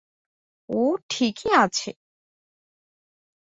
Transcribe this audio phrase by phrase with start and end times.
[0.69, 0.81] ও
[1.09, 1.91] ঠিকই আছে।